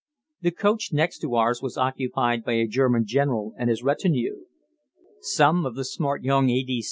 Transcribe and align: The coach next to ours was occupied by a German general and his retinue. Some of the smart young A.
The 0.41 0.49
coach 0.49 0.91
next 0.91 1.19
to 1.19 1.35
ours 1.35 1.61
was 1.61 1.77
occupied 1.77 2.43
by 2.43 2.53
a 2.53 2.65
German 2.65 3.05
general 3.05 3.53
and 3.59 3.69
his 3.69 3.83
retinue. 3.83 4.37
Some 5.21 5.63
of 5.63 5.75
the 5.75 5.85
smart 5.85 6.23
young 6.23 6.49
A. 6.49 6.65